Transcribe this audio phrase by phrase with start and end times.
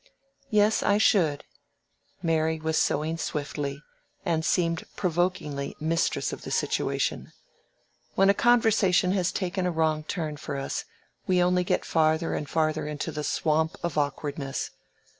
[0.49, 1.43] "Yes, I should."
[2.23, 3.83] Mary was sewing swiftly,
[4.25, 7.31] and seemed provokingly mistress of the situation.
[8.15, 10.85] When a conversation has taken a wrong turn for us,
[11.27, 14.71] we only get farther and farther into the swamp of awkwardness.